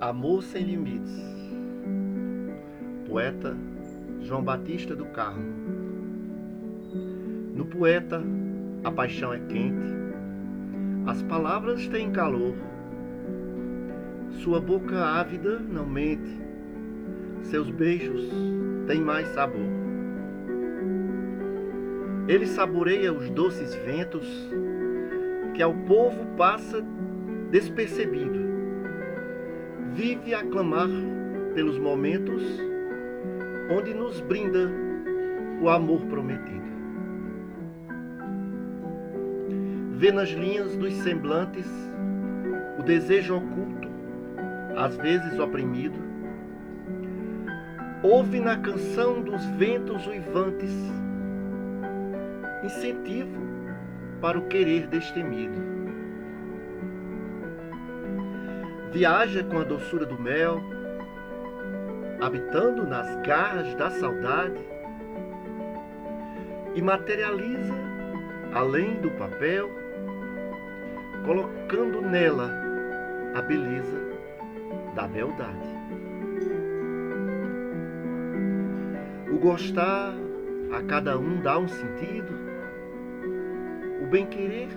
[0.00, 1.12] Amor sem limites.
[3.06, 3.56] Poeta
[4.20, 5.44] João Batista do Carmo.
[7.54, 8.22] No poeta,
[8.84, 9.92] a paixão é quente,
[11.06, 12.54] as palavras têm calor.
[14.42, 16.40] Sua boca ávida não mente,
[17.42, 18.30] seus beijos
[18.86, 19.68] têm mais sabor.
[22.28, 24.26] Ele saboreia os doces ventos
[25.54, 26.82] que ao povo passa
[27.50, 28.38] despercebido
[29.92, 30.88] vive a clamar
[31.54, 32.42] pelos momentos
[33.70, 34.70] onde nos brinda
[35.60, 36.60] o amor prometido.
[39.96, 41.66] Vê nas linhas dos semblantes
[42.78, 43.88] o desejo oculto,
[44.76, 45.98] às vezes oprimido.
[48.02, 50.72] Ouve na canção dos ventos uivantes
[52.64, 53.38] incentivo
[54.20, 55.89] para o querer destemido
[58.90, 60.60] viaja com a doçura do mel,
[62.20, 64.58] habitando nas garras da saudade
[66.74, 67.74] e materializa
[68.52, 69.70] além do papel,
[71.24, 72.50] colocando nela
[73.34, 74.00] a beleza
[74.94, 75.70] da beldade.
[79.30, 80.12] O gostar
[80.72, 82.34] a cada um dá um sentido,
[84.02, 84.68] o bem-querer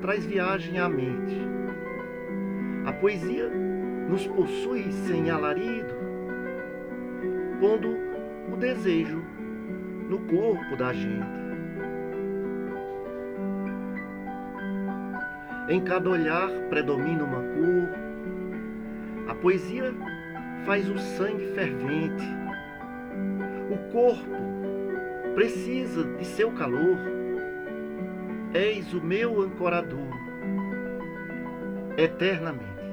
[0.00, 1.65] traz viagem à mente
[2.86, 3.50] a poesia
[4.08, 5.92] nos possui sem alarido,
[7.58, 7.88] pondo
[8.52, 9.20] o desejo
[10.08, 11.46] no corpo da gente.
[15.68, 19.92] Em cada olhar predomina uma cor, a poesia
[20.64, 22.24] faz o sangue fervente,
[23.68, 26.98] o corpo precisa de seu calor,
[28.54, 30.06] és o meu ancorador
[31.96, 32.85] eternamente.